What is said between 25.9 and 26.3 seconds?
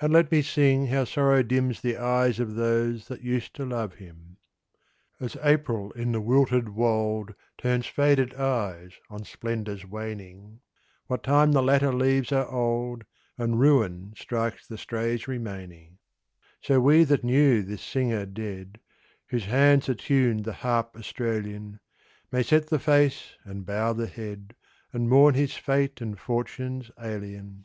and